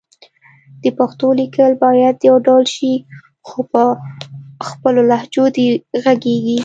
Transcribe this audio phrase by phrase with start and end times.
[0.83, 2.93] د پښتو لیکل باید يو ډول شي
[3.47, 3.83] خو په
[4.67, 5.67] خپلو لهجو دې
[6.03, 6.59] غږېږي